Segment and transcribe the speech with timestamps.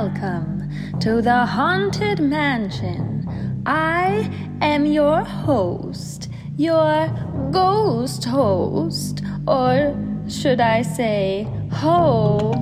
[0.00, 3.28] welcome to the Haunted Mansion.
[3.66, 4.30] I
[4.60, 7.08] am your host, your
[7.50, 9.98] ghost host, or
[10.28, 12.52] should I say, ho?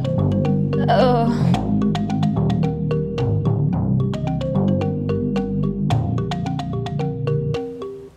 [0.88, 1.28] Oh.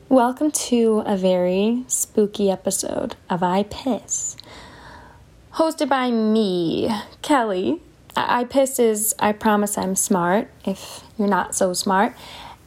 [0.08, 4.38] Welcome to a very spooky episode of I Piss.
[5.56, 6.90] Hosted by me,
[7.22, 7.82] Kelly.
[8.28, 12.16] I Piss is I Promise I'm Smart, if you're not so smart.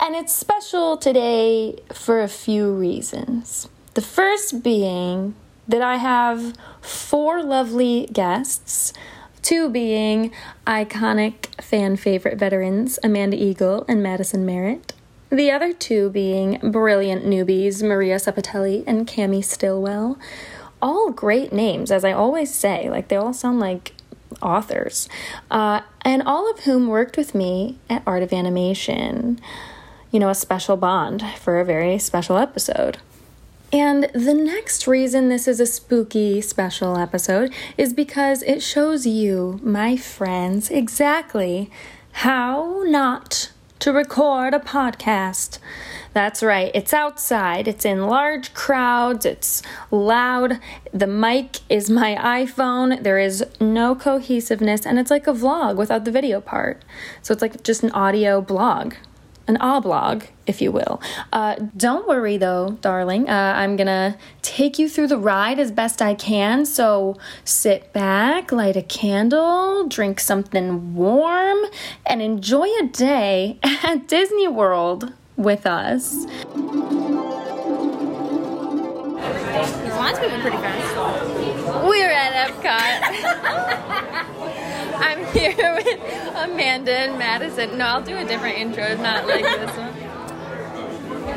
[0.00, 3.68] And it's special today for a few reasons.
[3.94, 5.34] The first being
[5.68, 8.92] that I have four lovely guests,
[9.42, 10.32] two being
[10.66, 14.92] iconic fan favorite veterans Amanda Eagle and Madison Merritt.
[15.30, 20.18] The other two being brilliant newbies Maria Ceppetelli and Cammi Stilwell.
[20.80, 22.90] All great names, as I always say.
[22.90, 23.92] Like, they all sound like
[24.42, 25.08] authors.
[25.50, 29.40] Uh, and all of whom worked with me at Art of Animation.
[30.10, 32.98] You know, a special bond for a very special episode.
[33.72, 39.58] And the next reason this is a spooky special episode is because it shows you,
[39.62, 41.70] my friends, exactly
[42.12, 45.58] how not to record a podcast.
[46.12, 50.60] That's right, it's outside, it's in large crowds, it's loud.
[50.92, 56.04] The mic is my iPhone, there is no cohesiveness, and it's like a vlog without
[56.04, 56.82] the video part.
[57.22, 58.94] So it's like just an audio blog
[59.48, 61.00] an oblog, if you will.
[61.32, 63.28] Uh, don't worry though, darling.
[63.28, 66.64] Uh, I'm gonna take you through the ride as best I can.
[66.64, 71.58] So sit back, light a candle, drink something warm,
[72.06, 76.24] and enjoy a day at Disney World with us.
[76.24, 76.32] His
[79.94, 80.96] line's moving pretty fast.
[81.86, 84.32] We're at Epcot.
[85.02, 86.00] I'm here with
[86.36, 87.76] Amanda and Madison.
[87.76, 89.92] No, I'll do a different intro, not like this one.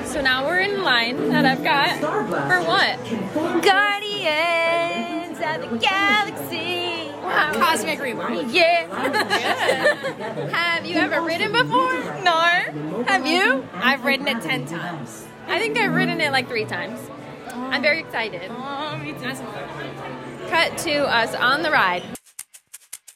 [0.05, 2.99] So now we're in line that I've got for what?
[3.63, 6.84] Guardians of the Galaxy.
[7.25, 7.51] Wow.
[7.53, 8.51] Cosmic Rewind.
[8.51, 8.85] Yeah.
[10.51, 11.93] Have you ever ridden before?
[12.23, 13.03] No.
[13.07, 13.67] Have you?
[13.73, 15.27] I've ridden it ten times.
[15.47, 16.99] I think I've ridden it like three times.
[17.47, 18.51] I'm very excited.
[18.51, 19.31] Oh, me too.
[20.49, 22.03] Cut to us on the ride.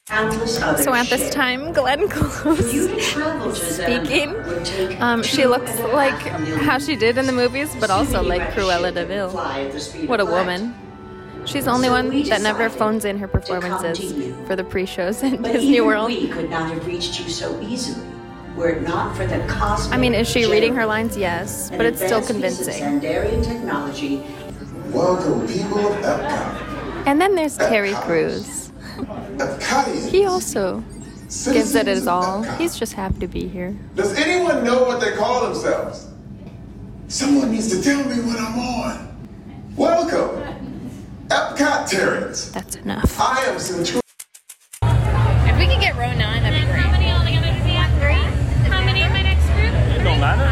[0.09, 5.01] So at this time, Glenn Close You travel to them speaking.
[5.01, 6.19] Um, she looks like
[6.63, 9.27] how she did in the movies, but also like you have a Cruella de Vil.
[9.27, 10.73] can fly at the speed What a woman.
[11.45, 14.35] She's the only So one that never phones in her to to performances you.
[14.45, 16.07] for the pre-shows at But Disney even World.
[16.07, 18.05] we could not have reached you so easily
[18.55, 21.15] were it not for the cosmic I mean, is she reading her lines?
[21.15, 23.01] Yes, but it's still advanced piece of convincing.
[23.01, 24.23] Xandarian technology
[24.91, 27.05] Welcome, people of Epcot.
[27.05, 28.71] And then there's Terry Crews.
[28.97, 30.09] Epcotians.
[30.09, 30.83] He also
[31.53, 32.43] gives it his all.
[32.43, 32.57] Epcot.
[32.57, 33.77] He's just happy to be here.
[33.95, 36.07] Does anyone know what they call themselves?
[37.07, 39.05] Someone needs to tell me when I'm on.
[39.75, 40.58] Welcome,
[41.29, 42.51] Epcotarians.
[42.53, 43.19] That's enough.
[43.19, 44.01] I am Centurion.
[44.81, 46.81] If we could get row nine, that'd be great.
[46.81, 47.91] How many altogether does he have?
[48.01, 48.69] Three?
[48.69, 49.73] How many in my next group?
[49.93, 50.49] It don't matter.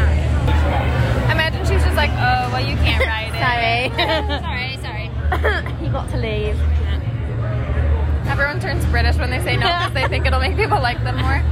[1.32, 3.90] Imagine she's just like, oh, well, you can't ride it.
[3.90, 4.78] Sorry.
[4.78, 5.82] sorry, sorry.
[5.84, 6.56] you got to leave.
[8.28, 11.16] Everyone turns British when they say no because they think it'll make people like them
[11.16, 11.42] more.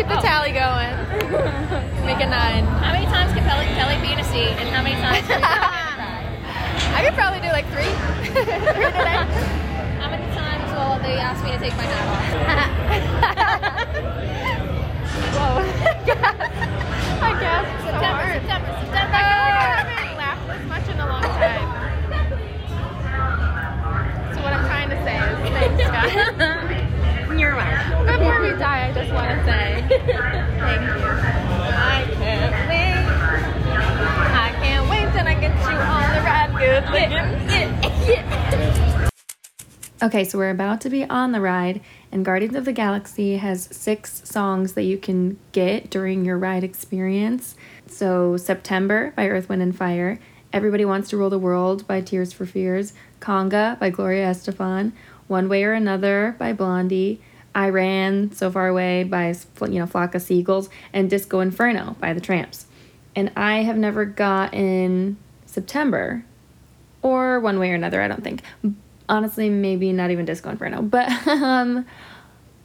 [0.00, 0.96] Keep the tally going.
[2.06, 2.64] Make a nine.
[2.80, 5.40] How many times can Kelly, Kelly be in a seat, and how many times can
[5.40, 6.24] Kelly make her cry?
[6.96, 7.92] I could probably do like three.
[8.32, 9.20] three today.
[10.00, 12.08] How many times will they ask me to take my hat
[14.16, 14.46] off?
[40.02, 43.68] Okay, so we're about to be on the ride, and Guardians of the Galaxy has
[43.70, 47.54] six songs that you can get during your ride experience.
[47.86, 50.18] So, September by Earth, Wind, and Fire,
[50.54, 54.92] Everybody Wants to Rule the World by Tears for Fears, Conga by Gloria Estefan,
[55.26, 57.20] One Way or Another by Blondie,
[57.54, 62.14] I Ran So Far Away by you know Flock of Seagulls, and Disco Inferno by
[62.14, 62.64] The Trammps.
[63.14, 66.24] And I have never gotten September
[67.02, 68.42] or one way or another, I don't think.
[69.10, 70.82] Honestly, maybe not even Disco Inferno.
[70.82, 71.84] But um,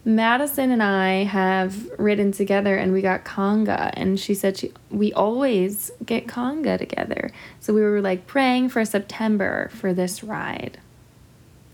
[0.06, 5.12] Madison and I have ridden together and we got conga and she said she we
[5.14, 7.32] always get conga together.
[7.60, 10.78] So we were like praying for September for this ride.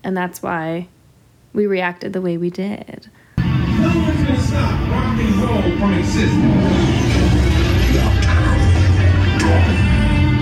[0.02, 0.88] And that's why
[1.52, 3.10] we reacted the way we did.
[3.36, 6.50] No one's gonna stop rock and roll from existing.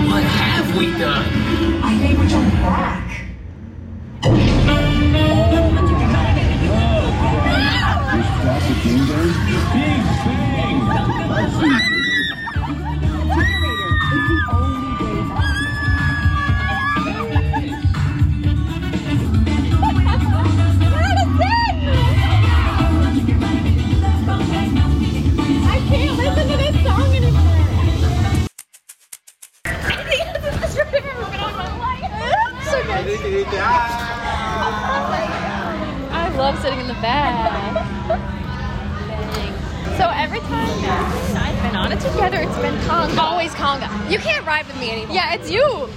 [0.07, 1.25] What have we done?
[1.83, 2.90] I think we're jumping back.
[4.21, 4.29] Big
[11.51, 11.90] Bang!
[36.13, 37.51] I love sitting in the back.
[39.97, 43.17] So every time Madison and I've been on it together, it's been conga.
[43.17, 43.89] Always conga.
[44.09, 45.15] You can't ride with me anymore.
[45.15, 45.89] Yeah, it's you.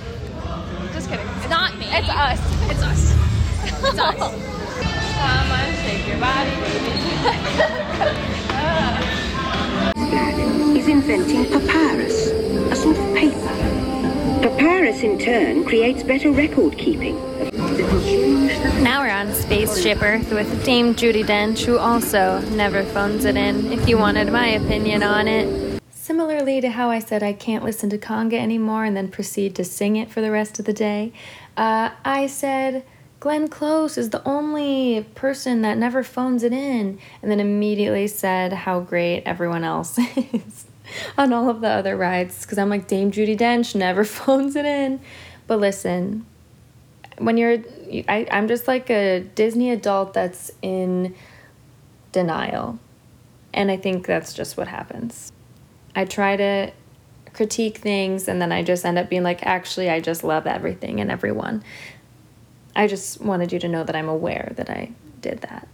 [0.92, 1.26] Just kidding.
[1.36, 1.86] It's not me.
[1.88, 2.40] It's us.
[2.70, 3.14] It's us.
[3.62, 4.18] It's us.
[5.14, 6.90] Come on, shake your body, baby.
[10.84, 12.28] is inventing papyrus,
[12.70, 13.83] a sort of paper.
[14.44, 17.16] Papyrus, in turn, creates better record keeping.
[18.82, 23.72] Now we're on Spaceship Earth with Dame Judi Dench, who also never phones it in,
[23.72, 25.80] if you wanted my opinion on it.
[25.88, 29.64] Similarly to how I said I can't listen to conga anymore and then proceed to
[29.64, 31.14] sing it for the rest of the day,
[31.56, 32.84] uh, I said
[33.20, 38.52] Glenn Close is the only person that never phones it in, and then immediately said
[38.52, 40.63] how great everyone else is
[41.18, 44.66] on all of the other rides because I'm like, Dame Judi Dench never phones it
[44.66, 45.00] in.
[45.46, 46.26] But listen,
[47.18, 47.58] when you're
[48.08, 51.14] I, i'm just like a disney adult that's in
[52.12, 52.78] denial.
[53.52, 55.32] And i think that's just what happens.
[55.94, 56.72] I try to
[57.32, 61.00] critique things and then i just end up being like actually i just love everything
[61.00, 61.62] and everyone.
[62.76, 64.90] I just wanted you to know that i'm aware that i
[65.20, 65.68] did that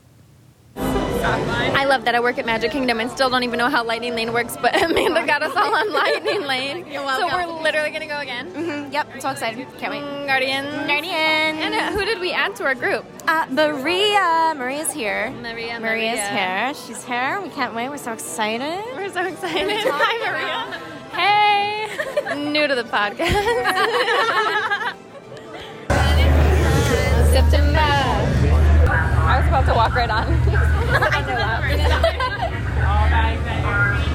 [1.22, 4.14] I love that I work at Magic Kingdom and still don't even know how Lightning
[4.14, 6.86] Lane works, but Amanda got us all on Lightning Lane.
[6.90, 8.50] You're So we're literally gonna go again.
[8.52, 9.66] Mhm, Yep, I'm so excited.
[9.78, 10.02] Can't wait.
[10.02, 10.68] Mm, Guardians.
[10.86, 11.58] Guardians.
[11.62, 13.04] And uh, who did we add to our group?
[13.28, 14.54] Uh, Maria.
[14.56, 15.30] Maria's here.
[15.42, 15.78] Maria.
[15.78, 16.72] Maria's Maria.
[16.72, 16.74] here.
[16.74, 17.40] She's here.
[17.42, 17.88] We can't wait.
[17.90, 18.84] We're so excited.
[18.96, 19.76] We're so excited.
[19.84, 20.80] Hi, Maria.
[21.14, 22.50] Hey.
[22.50, 23.30] New to the podcast.
[27.32, 28.09] September.
[29.50, 30.26] I was about to walk right on.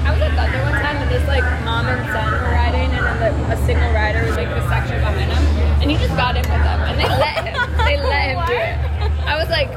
[0.06, 3.04] I was at Thunder one time and this like mom and son were riding and
[3.04, 5.44] then the, a single rider was like the section behind him
[5.82, 7.52] and he just got in with them and they let him
[7.84, 8.80] they let him do it.
[9.28, 9.68] I was like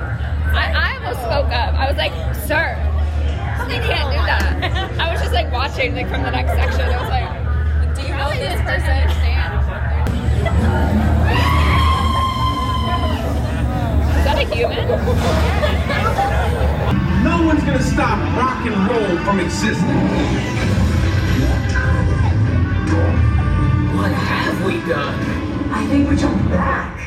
[0.56, 1.76] I, I almost spoke up.
[1.76, 2.14] I was like,
[2.48, 2.80] sir,
[3.68, 4.64] you can't do that.
[4.98, 6.88] I was just like watching like from the next section.
[6.88, 7.28] I was like,
[8.00, 9.12] do you know this person?
[9.12, 9.20] Is
[14.54, 14.88] human?
[17.24, 20.00] No one's gonna stop rock and roll from existing.
[23.96, 25.20] What have we done?
[25.72, 26.99] I think we're jumping back.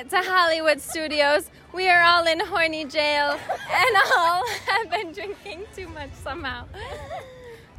[0.00, 1.50] It to Hollywood Studios.
[1.74, 3.38] We are all in horny jail
[3.70, 6.64] and all have been drinking too much somehow.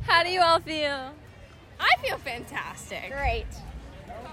[0.03, 1.13] How do you all feel?
[1.79, 3.11] I feel fantastic.
[3.11, 3.47] Great.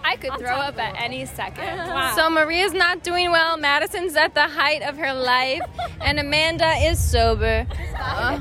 [0.04, 1.64] I could throw up at any second.
[1.88, 2.14] Wow.
[2.14, 3.57] So Maria's not doing well.
[3.57, 5.62] Madison's at the height of her life,
[6.00, 7.66] and Amanda is sober.
[7.99, 8.38] Uh,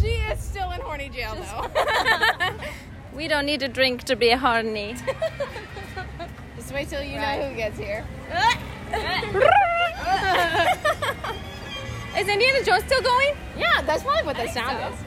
[0.00, 2.54] she is still in horny jail though.
[3.12, 4.96] We don't need to drink to be horny.
[6.70, 8.06] Just wait till you know who gets here.
[12.16, 13.34] Is Indiana Jones still going?
[13.58, 15.00] Yeah, that's probably what the sound is.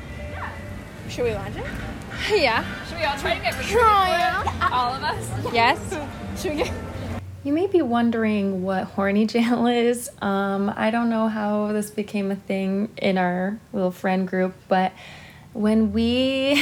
[1.13, 1.63] Should we launch it?
[2.29, 2.65] Yeah.
[2.89, 3.77] Should we all try to get rid
[4.73, 5.53] All of us?
[5.53, 5.79] Yes.
[6.41, 6.73] Should we get?
[7.45, 10.09] You may be wondering what horny jail is.
[10.21, 14.91] Um, I don't know how this became a thing in our little friend group, but
[15.53, 16.61] when we.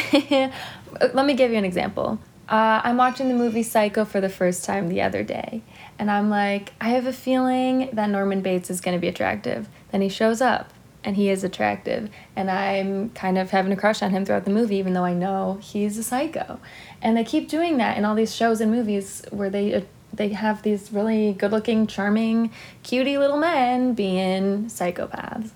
[1.02, 2.20] let me give you an example.
[2.52, 5.62] Uh, I'm watching the movie Psycho for the first time the other day,
[5.98, 9.70] and I'm like, I have a feeling that Norman Bates is going to be attractive.
[9.94, 14.02] Then he shows up, and he is attractive, and I'm kind of having a crush
[14.02, 16.60] on him throughout the movie, even though I know he's a psycho.
[17.02, 19.82] And they keep doing that in all these shows and movies where they uh,
[20.12, 22.52] they have these really good-looking, charming,
[22.84, 25.52] cutie little men being psychopaths.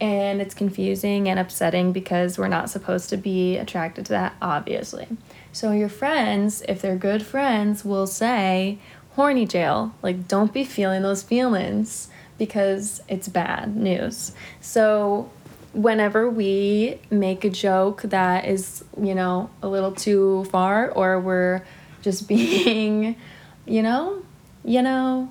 [0.00, 5.06] And it's confusing and upsetting because we're not supposed to be attracted to that, obviously.
[5.52, 8.78] So your friends, if they're good friends, will say,
[9.16, 9.94] horny jail.
[10.02, 14.32] Like, don't be feeling those feelings because it's bad news.
[14.60, 15.30] So
[15.72, 21.62] whenever we make a joke that is, you know, a little too far or we're
[22.02, 23.16] just being,
[23.66, 24.22] you know,
[24.64, 25.30] you know,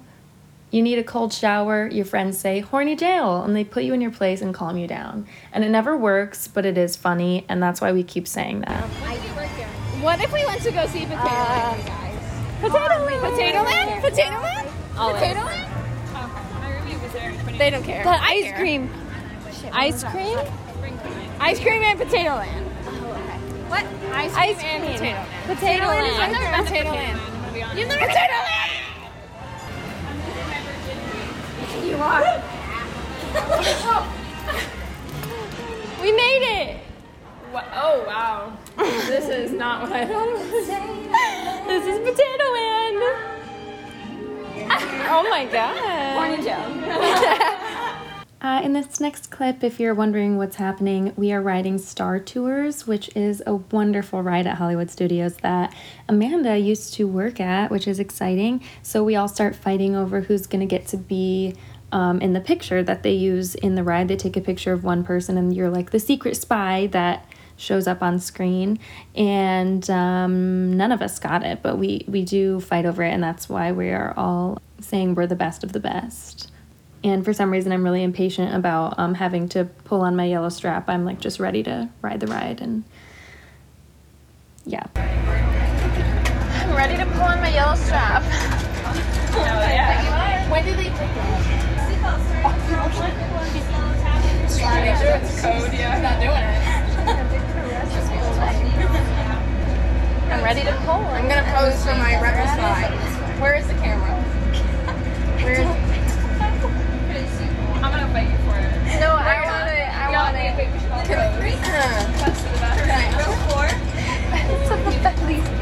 [0.72, 4.02] you need a cold shower, your friends say horny jail and they put you in
[4.02, 5.26] your place and calm you down.
[5.52, 9.19] And it never works, but it is funny and that's why we keep saying that.
[10.02, 12.16] What if we went to go see Potato uh, Land, guys?
[12.62, 13.22] Potato oh, Land.
[13.22, 14.02] Potato Land.
[14.02, 14.70] Potato Land.
[14.96, 15.70] Potato Land.
[17.60, 18.04] They don't care.
[18.06, 18.58] The ice care.
[18.58, 18.90] cream.
[19.74, 20.38] Ice cream?
[21.42, 22.66] Ice cream and Potato Land.
[22.86, 22.92] Oh,
[23.68, 23.84] what?
[24.14, 25.16] Ice cream, Ice and cream.
[25.48, 26.06] Potato Land.
[26.08, 26.32] Potato I've Land.
[26.32, 27.20] never been to Potato Land.
[27.78, 28.72] You've never Potato Land.
[31.86, 32.44] You are.
[36.02, 36.78] We made it!
[37.54, 38.58] Oh wow.
[38.80, 40.68] This is not what I thought it was.
[41.68, 43.40] This is Potato Land!
[45.12, 46.16] oh my god.
[46.16, 47.96] Horny Joe.
[48.42, 52.88] Uh, in this next clip, if you're wondering what's happening, we are riding Star Tours,
[52.88, 55.76] which is a wonderful ride at Hollywood Studios that
[56.08, 58.64] Amanda used to work at, which is exciting.
[58.82, 61.54] So we all start fighting over who's going to get to be
[61.92, 64.08] um, in the picture that they use in the ride.
[64.08, 67.26] They take a picture of one person, and you're like the secret spy that
[67.60, 68.80] shows up on screen
[69.16, 73.24] and um, none of us got it but we we do fight over it and
[73.24, 76.52] that's why we are all saying we're the best of the best
[77.04, 80.50] and for some reason i'm really impatient about um, having to pull on my yellow
[80.50, 82.84] strap i'm like just ready to ride the ride and
[84.66, 84.86] yeah
[86.70, 88.22] I'm ready to pull on my yellow strap.
[90.52, 91.60] When did they take it?
[94.60, 95.74] Make sure it's code.
[95.74, 96.79] Yeah, I'm not doing it.
[100.32, 101.02] I'm ready to pull.
[101.18, 102.90] I'm gonna pose for my rebel spy.
[103.42, 104.14] Where is the camera?
[105.42, 105.68] Where is?
[107.82, 109.00] I'm gonna fight you for it.
[109.02, 109.90] No, I want it.
[109.90, 110.54] I want it.
[111.08, 111.18] Can
[112.90, 113.66] I row four?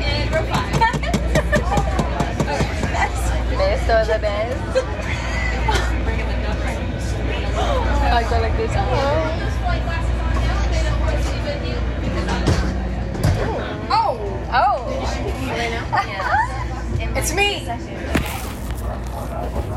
[0.03, 0.73] And row five.
[3.57, 4.57] Best of the best.
[8.13, 8.71] I go like this.
[8.75, 9.46] Oh.
[17.15, 17.63] it's me.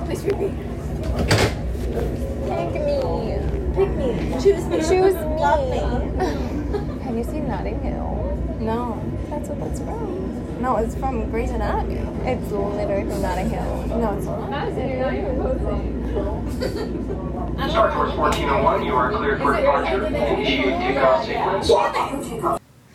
[0.07, 0.49] Please pick me.
[2.49, 2.99] Pick me.
[3.76, 4.09] Pick me.
[4.43, 4.79] Choose me.
[4.79, 5.21] Choose me.
[7.05, 8.37] Have you seen Notting Hill?
[8.61, 9.00] No,
[9.31, 10.61] That's what that's from.
[10.61, 11.95] no, it's from Grey's Anatomy.
[12.29, 13.87] It's literally from Notting Hill.
[13.87, 14.50] No, it's not.
[17.71, 20.07] Star Tours 1401, you are cleared for departure.
[20.07, 21.69] Initiate takeoff sequence.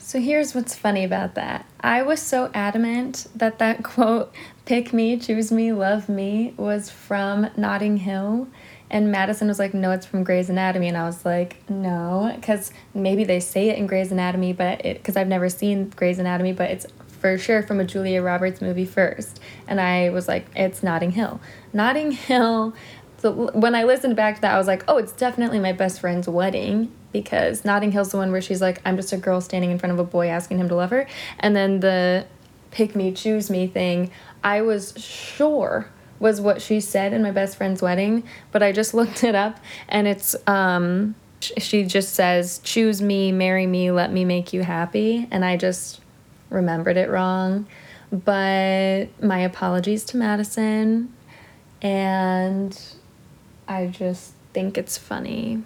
[0.05, 1.65] So here's what's funny about that.
[1.79, 4.31] I was so adamant that that quote,
[4.65, 8.47] pick me, choose me, love me, was from Notting Hill.
[8.91, 10.89] And Madison was like, no, it's from Grey's Anatomy.
[10.89, 15.17] And I was like, no, because maybe they say it in Grey's Anatomy, but because
[15.17, 19.39] I've never seen Grey's Anatomy, but it's for sure from a Julia Roberts movie first.
[19.67, 21.41] And I was like, it's Notting Hill.
[21.73, 22.75] Notting Hill.
[23.17, 25.99] So when I listened back to that, I was like, oh, it's definitely my best
[25.99, 26.91] friend's wedding
[27.21, 29.93] because Notting Hill's the one where she's like, I'm just a girl standing in front
[29.93, 31.07] of a boy asking him to love her.
[31.39, 32.25] And then the
[32.71, 34.11] pick me, choose me thing,
[34.43, 38.93] I was sure was what she said in my best friend's wedding, but I just
[38.99, 44.25] looked it up and it's, um, she just says, choose me, marry me, let me
[44.25, 45.29] make you happy.
[45.31, 46.01] And I just
[46.49, 47.65] remembered it wrong.
[48.11, 51.13] But my apologies to Madison.
[51.81, 52.77] And
[53.69, 55.63] I just think it's funny.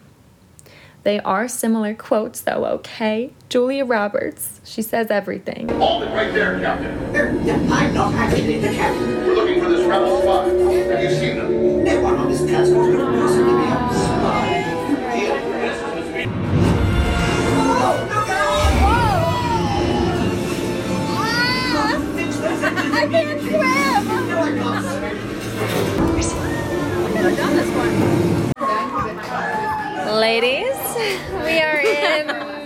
[1.03, 3.31] They are similar quotes, though, okay?
[3.47, 5.69] Julia Roberts, she says everything.
[5.69, 7.71] Hold it right there, Captain.
[7.71, 9.25] I'm not actually the captain.
[9.25, 10.49] We're looking for this rebel spy.
[10.49, 12.05] Have you seen them?
[12.05, 12.45] On this a
[22.91, 23.61] I can't swim.
[27.05, 29.68] I've never done this one.
[30.09, 30.75] Ladies,
[31.45, 32.27] we are in.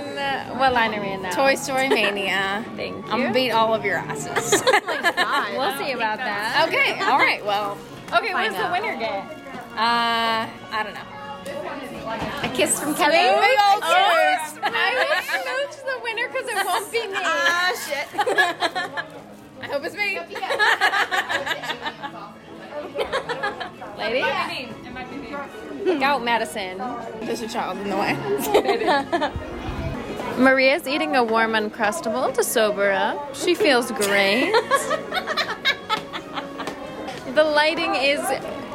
[0.57, 1.31] What line are we in now?
[1.31, 2.63] Toy Story Mania.
[2.77, 3.11] Thank you.
[3.11, 4.63] I'm gonna beat all of your asses.
[5.05, 6.65] Oh we'll see about that.
[6.69, 6.99] Okay.
[7.03, 7.43] All right.
[7.45, 7.77] Well.
[8.13, 8.33] Okay.
[8.33, 9.25] Where's the winner get?
[9.75, 11.01] Uh, I don't know.
[12.43, 13.17] A kiss from Kelly.
[13.17, 14.57] Oh, yes.
[14.63, 17.13] I will smooch the winner because it won't be me.
[17.17, 18.07] Ah, shit.
[19.61, 20.19] I hope it's me.
[23.97, 24.69] Lady?
[25.83, 26.77] Look out, Madison.
[27.21, 28.17] There's a child in the way.
[30.37, 33.35] Maria's eating a warm Uncrustable to sober up.
[33.35, 34.51] She feels great.
[37.35, 38.19] the lighting is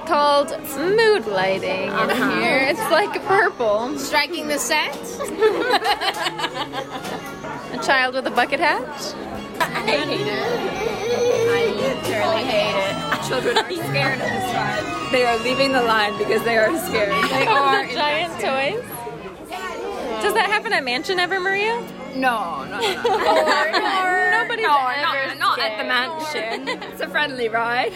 [0.07, 2.61] called mood lighting in here.
[2.69, 3.99] It's like purple.
[3.99, 4.95] Striking the set.
[7.73, 9.15] A child with a bucket hat.
[9.61, 10.33] I hate it.
[11.51, 13.08] I literally hate it.
[13.29, 15.09] Children are scared of this ride.
[15.13, 17.09] They are leaving the line because they are scared.
[17.31, 18.85] They are the giant toys.
[20.23, 21.81] Does that happen at Mansion ever, Maria?
[22.15, 22.81] No, no, no.
[22.81, 26.83] Nobody's no, ever not, not at the mansion.
[26.91, 27.93] It's a friendly ride.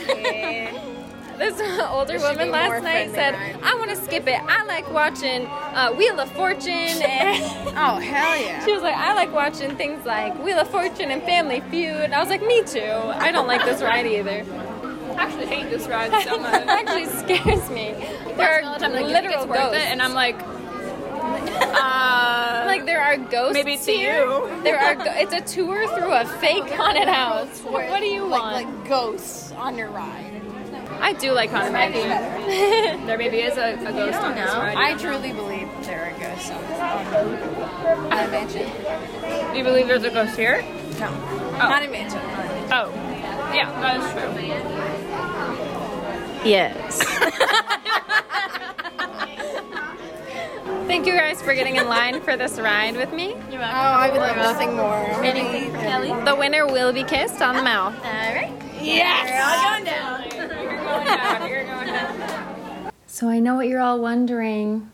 [1.38, 3.56] This older woman last night said, right?
[3.64, 4.38] "I want to skip it.
[4.46, 7.42] I like watching uh, Wheel of Fortune." And
[7.76, 8.64] Oh hell yeah!
[8.64, 12.20] she was like, "I like watching things like Wheel of Fortune and Family Feud." I
[12.20, 12.80] was like, "Me too.
[12.82, 14.44] I don't like this ride either.
[15.18, 16.62] I actually hate this ride so much.
[16.62, 17.94] it actually scares me.
[18.36, 23.16] There are I'm like, literal it's ghosts, it, and I'm like, uh, like there are
[23.16, 23.54] ghosts.
[23.54, 24.24] Maybe to here.
[24.24, 24.62] you.
[24.62, 24.94] There are.
[24.94, 27.60] Go- it's a tour through a fake haunted house.
[27.60, 28.54] What, what do you like, want?
[28.66, 30.28] like ghosts on your ride.
[31.00, 31.98] I do like haunted Maybe.
[33.06, 34.76] There maybe is a, a ghost on this ride.
[34.76, 36.62] I I truly believe there are ghosts on
[38.12, 38.70] on mansion.
[39.52, 40.62] Do you believe there's a ghost here?
[41.00, 41.08] No,
[41.54, 41.58] Oh.
[41.58, 42.20] Not in mansion.
[42.70, 42.88] Oh,
[43.52, 44.30] yeah, that is true.
[46.44, 47.02] Yes.
[50.86, 53.28] Thank you guys for getting in line for this ride with me.
[53.50, 53.78] You're welcome.
[53.78, 54.96] Oh, I would love nothing more.
[55.24, 56.08] Anything for Kelly?
[56.24, 57.94] The winner will be kissed on the mouth.
[57.96, 58.02] All
[58.34, 58.52] right.
[58.80, 59.28] Yes.
[59.30, 60.22] You're all going down.
[60.36, 61.48] You're going down.
[61.48, 62.92] You're going down.
[63.06, 64.90] So I know what you're all wondering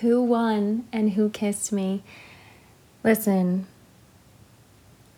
[0.00, 2.02] who won and who kissed me.
[3.04, 3.66] Listen,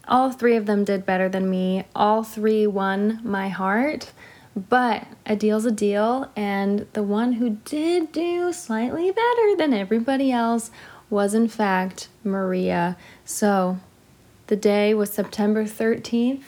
[0.09, 1.85] all three of them did better than me.
[1.95, 4.13] All three won my heart,
[4.57, 10.31] but a deal's a deal, and the one who did do slightly better than everybody
[10.31, 10.71] else
[11.09, 12.97] was, in fact, Maria.
[13.25, 13.79] So
[14.49, 16.43] the day was September 13th,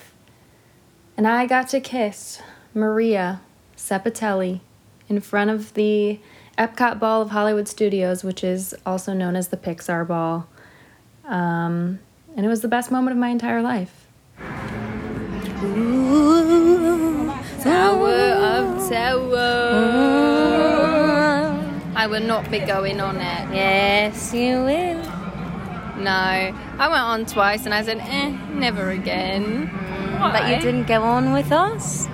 [1.16, 2.42] and I got to kiss
[2.74, 3.40] Maria
[3.76, 4.60] Ceppetelli
[5.08, 6.18] in front of the
[6.58, 10.46] Epcot Ball of Hollywood Studios, which is also known as the Pixar Ball.
[11.24, 12.00] Um,
[12.36, 14.06] and it was the best moment of my entire life.
[17.64, 19.40] Tower of Terror.
[21.96, 23.54] I will not be going on it.
[23.54, 25.02] Yes, you will.
[25.96, 26.10] No.
[26.10, 29.70] I went on twice and I said, eh, never again.
[30.18, 32.06] But you didn't go on with us?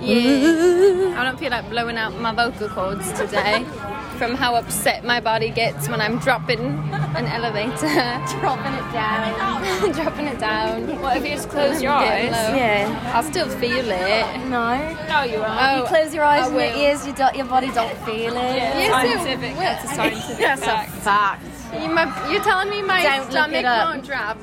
[0.00, 1.16] Yeah.
[1.18, 3.64] I don't feel like blowing out my vocal cords today
[4.18, 6.76] from how upset my body gets when I'm dropping
[7.16, 7.70] an elevator.
[8.40, 9.92] dropping it down.
[9.92, 11.00] dropping it down.
[11.00, 12.30] What if you just close your eyes?
[12.30, 13.12] Yeah.
[13.14, 14.38] I'll still feel it.
[14.48, 14.76] No.
[15.08, 15.58] No, you won't.
[15.60, 18.32] Oh, You close your eyes I and your ears, you don't, your body don't feel
[18.36, 18.56] it.
[18.56, 19.52] Yes, it scientific.
[19.54, 19.60] will.
[19.60, 20.88] That's a scientific That's fact.
[20.88, 21.44] a fact.
[21.82, 24.38] You, my, you're telling me my Don't stomach won't drop.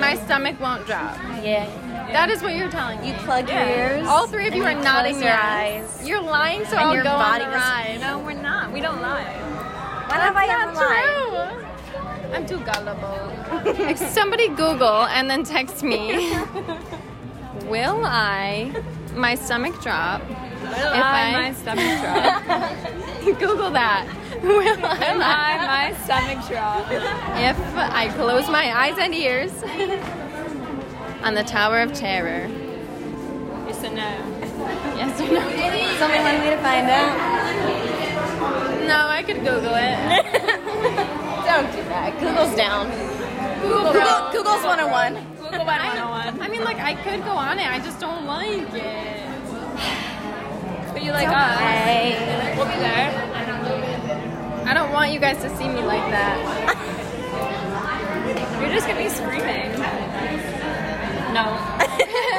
[0.00, 1.14] My stomach won't drop.
[1.42, 1.66] Yeah.
[2.12, 3.08] That is what you're telling me.
[3.08, 4.06] You plug your ears.
[4.06, 6.08] All three of you are you nodding your eyes.
[6.08, 7.98] You're lying, so And I'll your go body on the ride.
[8.00, 8.72] No, we're not.
[8.72, 9.24] We don't lie.
[10.08, 11.58] When have I ever lied?
[11.60, 11.67] true.
[12.32, 13.32] I'm too gullible.
[13.90, 16.32] If Somebody Google and then text me.
[17.66, 18.72] Will I,
[19.14, 20.22] my stomach drop?
[20.28, 20.36] Will
[20.68, 22.42] If I, I- my stomach drop?
[23.38, 24.06] Google that.
[24.42, 26.86] Will Will I, I, my stomach drop?
[26.90, 29.52] if I close my eyes and ears
[31.22, 32.48] on the Tower of Terror?
[33.66, 34.10] Yes or no?
[34.96, 35.40] Yes or no?
[35.98, 38.86] Somebody wanted me to find out.
[38.86, 40.57] No, I could Google it.
[41.48, 42.20] Don't do that.
[42.20, 42.90] Google's down.
[43.62, 45.14] Google, Google, Google's 101.
[45.40, 46.40] Google by 101.
[46.40, 47.66] I mean, like, I could go on it.
[47.66, 49.24] I just don't like it.
[50.92, 52.56] But you like us.
[52.56, 53.28] We'll be there.
[54.68, 56.36] I don't want you guys to see me like that.
[58.60, 59.72] You're just gonna be screaming.
[61.32, 61.44] No.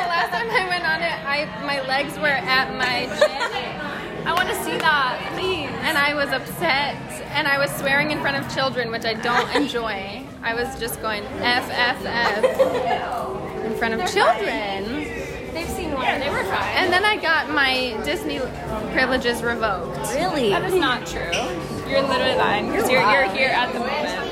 [0.06, 3.82] Last time I went on it, I my legs were at my chin,
[4.28, 5.69] I want to see that, please.
[5.90, 6.96] And I was upset,
[7.34, 10.24] and I was swearing in front of children, which I don't enjoy.
[10.44, 14.86] I was just going F F F in front of children.
[15.52, 16.04] They've seen one.
[16.04, 16.76] Yeah, they were fine.
[16.78, 18.38] And then I got my Disney
[18.94, 19.98] privileges revoked.
[20.14, 20.50] Really?
[20.50, 21.32] That is not true.
[21.90, 24.30] You're literally lying because you're, you're here at the moment.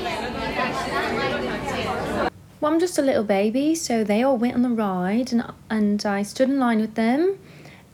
[2.60, 6.06] well, I'm just a little baby, so they all went on the ride, and and
[6.06, 7.36] I stood in line with them,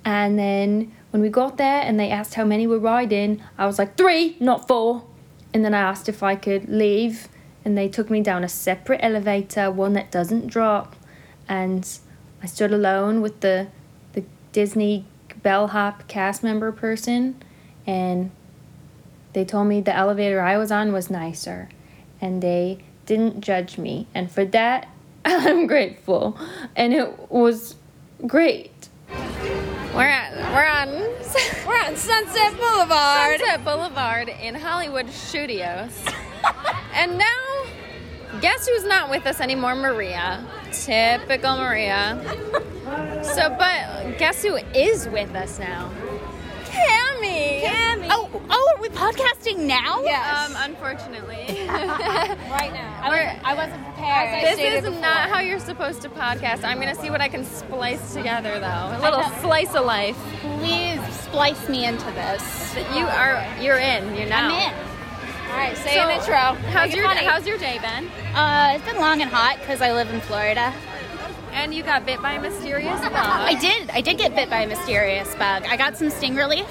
[0.05, 3.79] and then when we got there and they asked how many were riding, I was
[3.79, 5.05] like three, not four,
[5.53, 7.29] and then I asked if I could leave,
[7.65, 10.97] and they took me down a separate elevator, one that doesn't drop,
[11.49, 11.89] and
[12.43, 13.69] I stood alone with the
[14.15, 15.05] the Disney
[15.41, 17.41] bellhop cast member person,
[17.87, 18.33] and
[19.35, 21.69] they told me the elevator I was on was nicer,
[22.21, 24.89] and they didn't judge me, and for that
[25.25, 26.37] I'm grateful,
[26.75, 27.77] and it was
[28.27, 28.74] great.
[29.95, 30.89] We're at we're on
[31.67, 33.39] We're on Sunset Boulevard.
[33.39, 36.05] Sunset Boulevard in Hollywood Studios.
[36.95, 37.65] and now
[38.41, 39.77] guess who's not with us anymore?
[39.77, 40.45] Maria.
[40.73, 42.21] Typical Maria.
[43.23, 45.93] So but guess who is with us now?
[46.65, 47.63] Cammi.
[47.63, 48.09] Cammi.
[48.11, 48.64] Oh, oh,
[49.13, 50.03] podcasting now?
[50.03, 50.51] Yes.
[50.51, 51.47] Um, unfortunately.
[51.69, 53.01] right now.
[53.03, 54.59] I, We're- was, I wasn't prepared.
[54.59, 56.65] This is not how you're supposed to podcast.
[56.65, 58.67] I'm gonna see what I can splice together though.
[58.67, 60.17] A little slice of life.
[60.41, 62.75] Please splice me into this.
[62.75, 64.15] But you are you're in.
[64.17, 64.49] You're now.
[64.49, 64.95] I'm in.
[65.51, 66.35] All right, say So, an intro.
[66.71, 67.07] How's Make your.
[67.07, 68.09] How's your day been?
[68.35, 70.73] Uh, it's been long and hot because I live in Florida.
[71.53, 73.13] And you got bit by a mysterious bug.
[73.15, 73.89] I did.
[73.91, 75.65] I did get bit by a mysterious bug.
[75.69, 76.67] I got some sting relief,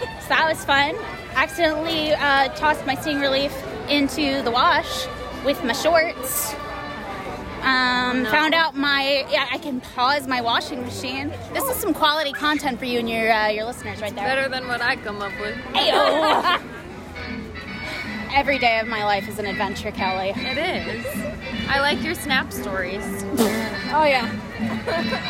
[0.00, 0.96] so that was fun.
[1.38, 3.52] Accidentally uh, tossed my sting relief
[3.88, 5.06] into the wash
[5.44, 6.52] with my shorts.
[7.62, 11.32] Um, Found out my yeah, I can pause my washing machine.
[11.52, 14.26] This is some quality content for you and your uh, your listeners right there.
[14.26, 15.56] Better than what I come up with.
[18.34, 20.32] Every day of my life is an adventure, Kelly.
[20.34, 21.06] It is.
[21.68, 23.04] I like your snap stories.
[23.90, 24.28] Oh yeah.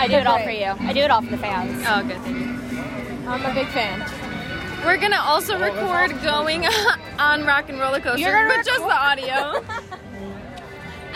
[0.01, 0.75] I do it all for you.
[0.81, 1.81] I do it all for the fans.
[1.87, 2.21] Oh, good.
[2.23, 2.79] Thank you.
[3.29, 4.01] I'm a big fan.
[4.85, 6.65] We're gonna also record going
[7.19, 9.65] on Rock and Roller Coaster, You're gonna but just the audio.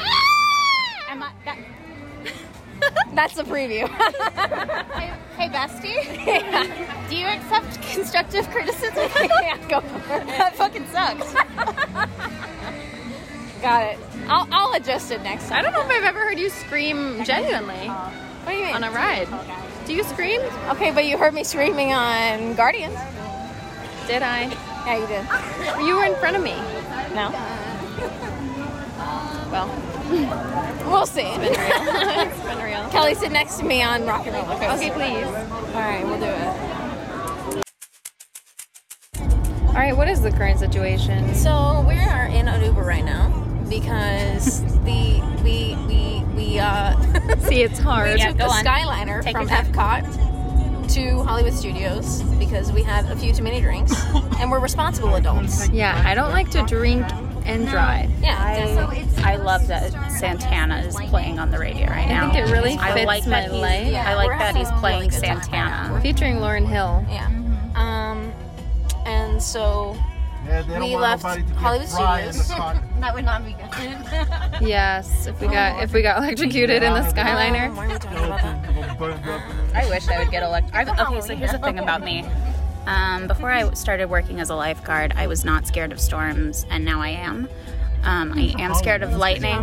[0.05, 1.11] Ah!
[1.13, 1.59] Am I, that,
[3.15, 3.87] That's a preview.
[4.95, 7.09] hey, hey, bestie.
[7.09, 9.09] Do you accept constructive criticism?
[9.43, 10.27] yeah, go for it.
[10.27, 11.33] That fucking sucks.
[13.63, 13.99] Got it.
[14.27, 15.59] I'll, I'll adjust it next time.
[15.59, 18.75] I don't know if I've ever heard you scream genuinely What do you mean?
[18.75, 19.29] on a ride.
[19.87, 20.41] Do you scream?
[20.71, 22.99] Okay, but you heard me screaming on Guardians.
[24.13, 24.43] Did I?
[24.85, 25.87] Yeah, you did.
[25.87, 26.53] You were in front of me.
[27.15, 27.31] No?
[29.51, 29.69] Well,
[30.87, 31.23] We'll see.
[31.23, 32.87] it's been real.
[32.91, 34.75] Kelly, sit next to me on Rock and Roller Coaster.
[34.75, 35.25] Okay, please.
[35.25, 37.65] All right, we'll do it.
[39.69, 41.35] All right, what is the current situation?
[41.35, 43.31] So we are in an Uber right now
[43.71, 46.95] because the we we we uh
[47.39, 48.13] See, it's hard.
[48.13, 50.32] we took the Skyliner from Epcot
[50.93, 53.95] to Hollywood Studios because we had a few too many drinks
[54.39, 55.69] and we're responsible adults.
[55.71, 57.07] Yeah, I don't like to drink
[57.47, 58.11] and drive.
[58.21, 62.29] Yeah, so it's I love that Santana is playing on the radio right now.
[62.29, 63.87] I think it really I fits like my that he's, life.
[63.93, 65.21] Yeah, I like that he's playing really.
[65.21, 65.99] Santana.
[66.03, 67.05] Featuring Lauryn Hill.
[67.09, 67.27] yeah.
[67.75, 68.31] Um,
[69.07, 69.97] and so
[70.45, 72.49] Yeah, they don't we want left to Hollywood fried Studios.
[73.01, 74.63] that would not be good.
[74.69, 77.75] Yes, if we got if we got electrocuted in the Skyliner.
[77.75, 78.99] Why are we talking about that?
[78.99, 79.43] Burned up.
[79.75, 80.99] I wish I would get electrocuted.
[81.01, 82.25] Okay, so here's the thing about me.
[82.87, 86.85] Um, before I started working as a lifeguard, I was not scared of storms, and
[86.85, 87.49] now I am.
[88.05, 89.59] Um, I am scared of lightning.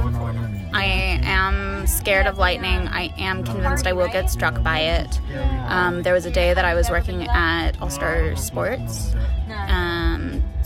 [0.74, 2.88] I am scared of lightning.
[2.88, 5.20] I am convinced I will get struck by it.
[5.68, 9.14] Um, there was a day that I was working at All Star Sports,
[9.50, 9.60] um,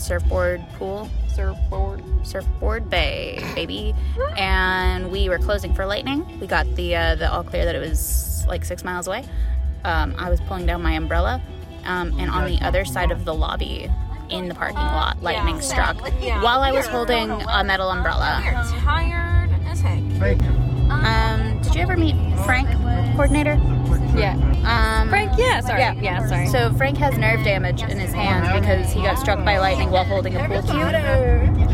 [0.04, 3.94] surfboard pool, surfboard, surfboard bay, baby,
[4.36, 6.38] and we were closing for lightning.
[6.40, 9.24] We got the uh, the all clear that it was like six miles away.
[9.84, 11.42] Um, I was pulling down my umbrella,
[11.84, 13.90] um, and on the other side of the lobby.
[14.30, 18.40] In the parking lot, lightning struck while I was holding a metal umbrella.
[18.42, 20.40] You're tired as heck.
[20.90, 22.68] Um, did you ever meet Frank,
[23.12, 23.54] coordinator?
[24.16, 24.34] Yeah.
[24.64, 25.80] Um, Frank, yeah, sorry.
[25.80, 25.94] Yeah.
[26.00, 26.46] Yeah, sorry.
[26.48, 30.04] So Frank has nerve damage in his hand because he got struck by lightning while
[30.04, 30.80] holding a pool cue.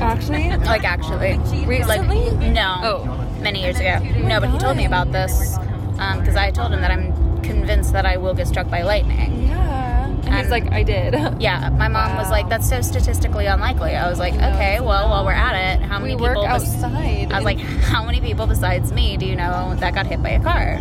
[0.00, 2.31] Actually, Like actually, Recently?
[2.31, 2.81] Like, no.
[2.83, 3.38] Oh.
[3.42, 3.98] many years ago.
[4.26, 5.59] No, but he told me about this
[5.92, 9.48] because I told him that I'm convinced that I will get struck by lightning.
[9.48, 9.80] yeah.
[10.31, 11.14] And he's like, I did.
[11.40, 15.25] Yeah, my mom was like, "That's so statistically unlikely." I was like, "Okay, well, while
[15.25, 17.33] we're at it, how many We people?" bes- outside.
[17.33, 17.59] I was like,
[17.93, 20.79] "How many people besides me do you know that got hit by a car?"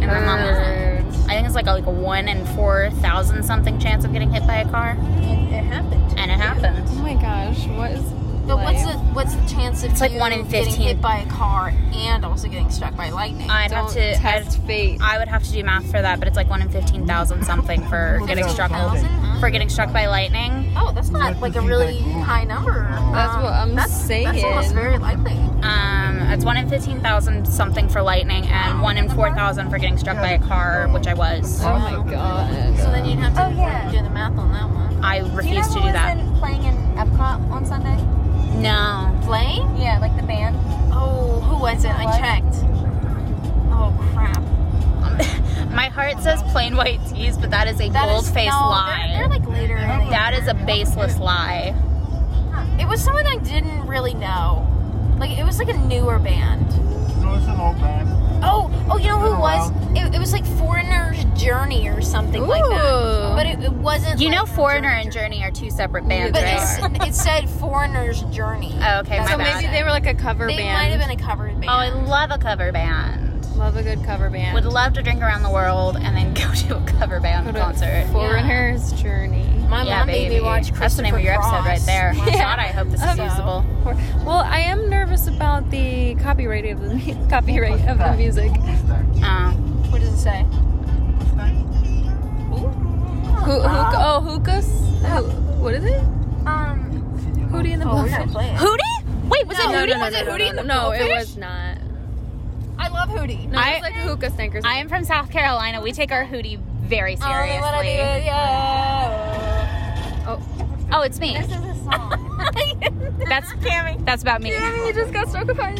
[0.00, 2.90] And my mom was like, I think it's like a, like a one in four
[2.90, 6.18] thousand something chance of getting hit by a car, And It happened.
[6.18, 6.86] and it happened.
[6.90, 8.02] Oh my gosh, what is
[8.46, 10.86] But what's the what's the chance of It's like one in getting 15.
[10.86, 13.50] hit by a car and also getting struck by lightning?
[13.50, 15.00] I'd have to test I'd, fate.
[15.02, 17.44] I would have to do math for that, but it's like one in fifteen thousand
[17.44, 19.40] something for getting struck 15,000, huh?
[19.40, 20.72] for getting struck by lightning.
[20.76, 22.82] Oh, that's not like a really high number.
[23.12, 24.24] That's Um, what I'm that's, saying.
[24.26, 25.34] That's almost very likely.
[25.62, 29.78] Um, it's one in fifteen thousand something for lightning, and one in four thousand for
[29.78, 31.60] getting struck by a car, which I was.
[31.64, 32.76] Oh my god.
[32.78, 33.90] So then you'd have to Oh, yeah.
[33.90, 35.04] do the math on that one.
[35.04, 36.16] I refuse to do that.
[36.38, 37.96] playing in Epcot on Sunday?
[38.56, 39.18] No.
[39.24, 39.76] Playing?
[39.76, 40.56] Yeah, like the band.
[40.92, 41.90] Oh, who was it?
[41.90, 42.56] I checked.
[43.72, 44.42] Oh crap.
[45.72, 49.06] My heart says Plain White T's, but that is a That bold faced no, lie.
[49.08, 49.76] They're, they're like later.
[49.76, 51.74] that is a baseless lie.
[52.78, 54.66] It was someone I didn't really know.
[55.18, 56.70] Like it was like a newer band.
[57.36, 58.08] No, it's an old band.
[58.44, 59.70] Oh, oh, you know who it was?
[59.96, 62.70] It, it was like Foreigner's Journey or something like that.
[62.70, 63.34] Ooh.
[63.36, 64.20] But it, it wasn't.
[64.20, 67.00] You like know, Foreigner and Journey are two separate bands, But right?
[67.02, 68.74] it's, it said Foreigner's Journey.
[68.80, 69.62] Oh, okay, my so bad.
[69.62, 70.78] maybe they were like a cover They band.
[70.78, 71.64] might have been a cover band.
[71.64, 73.44] Oh, I love a cover band.
[73.56, 74.54] Love a good cover band.
[74.54, 77.52] Would love to drink around the world and then go to a cover band Go
[77.52, 78.06] to concert.
[78.12, 79.55] Foreigner's Journey.
[79.68, 82.14] My yeah, mom made me watch That's the name of your episode right Christopher there.
[82.14, 82.30] Cross.
[82.30, 83.24] God, I hope this is Yeah.
[83.30, 83.64] usable.
[84.24, 88.50] Well, I am nervous about the copyright of the copyright of the music.
[89.24, 89.54] Um,
[89.90, 90.44] What does it say?
[92.46, 94.66] Who, hook, oh, hookahs?
[94.66, 95.22] Who,
[95.62, 96.00] what is it?
[96.46, 96.92] Um.
[97.52, 98.56] Hootie and the Oh, Blowfish.
[98.56, 99.28] Hootie?
[99.28, 99.88] Wait, was No, it no, Hootie?
[99.98, 100.38] no, was it Hootie?
[100.38, 101.78] no, and the No, it was not.
[102.78, 103.48] I love Hootie.
[103.48, 104.64] No, I- like hookah stinkers.
[104.64, 105.80] I am from South Carolina.
[105.80, 107.24] We take our Hootie very Oh, they
[107.60, 107.88] wanna do seriously.
[107.88, 109.15] it, yeah.
[111.06, 111.34] Oh, Oh, it's me.
[111.36, 113.18] This is a song.
[113.28, 114.04] That's Cammi.
[114.04, 114.50] That's about me.
[114.50, 115.76] you just got struck by a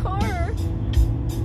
[0.00, 0.52] car.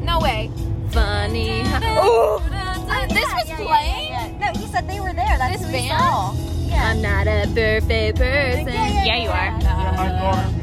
[0.04, 0.52] No way.
[0.92, 1.62] Funny.
[1.62, 2.38] Ooh.
[2.38, 4.10] Uh, this was Yeah, yeah, playing.
[4.10, 4.52] yeah, yeah.
[4.54, 5.36] No, he said they were there.
[5.40, 6.00] That's This who we band?
[6.00, 6.34] saw.
[6.68, 6.84] Yeah.
[6.92, 8.68] I'm not a perfect person.
[8.68, 9.52] Yeah, you are.
[9.52, 10.54] My daughter's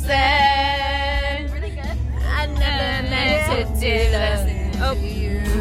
[0.00, 0.18] Person.
[1.54, 1.96] Really good.
[2.26, 4.76] I never meant to do this.
[4.82, 4.94] Oh,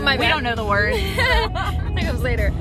[0.02, 0.97] my We don't know the words.
[1.99, 2.49] That comes later.
[2.49, 2.56] do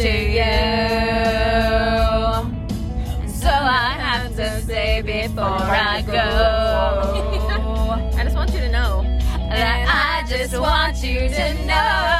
[0.00, 0.40] to you.
[3.20, 6.14] And so I have to say before I go.
[8.16, 9.02] I just want you to know
[9.50, 12.19] that I just want you to know.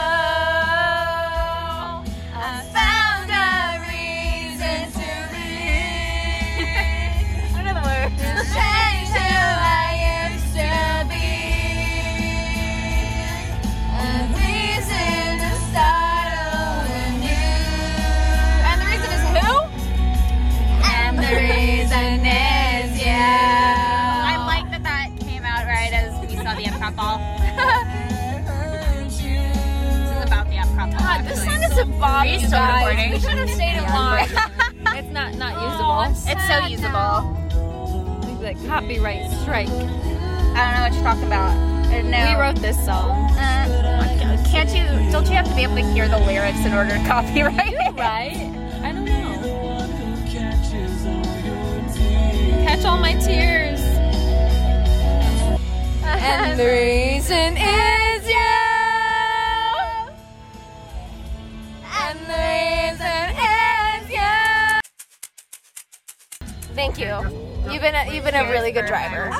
[67.00, 67.50] You.
[67.70, 69.30] You've been a, you've been a really good driver.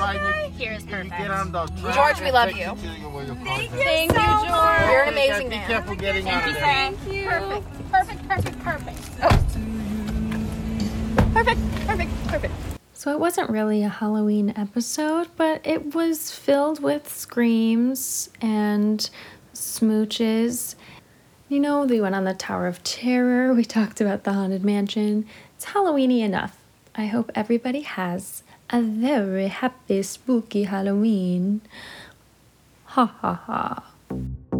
[0.57, 1.11] Here's perfect.
[1.17, 1.95] Get on the track.
[1.95, 2.75] George, we love you.
[3.45, 4.91] Thank Thank you, George.
[4.91, 5.67] You're an amazing Be man.
[5.67, 6.57] careful getting out of.
[6.57, 7.29] Thank you.
[7.29, 8.99] Perfect, perfect, perfect, perfect.
[9.23, 9.29] Oh.
[11.33, 12.55] Perfect, perfect, perfect.
[12.93, 19.09] So it wasn't really a Halloween episode, but it was filled with screams and
[19.55, 20.75] smooches.
[21.49, 25.25] You know, we went on the Tower of Terror, we talked about the Haunted Mansion.
[25.57, 26.60] It's Halloweeny enough.
[27.01, 31.63] I hope everybody has a very happy, spooky Halloween.
[32.93, 34.60] Ha ha ha.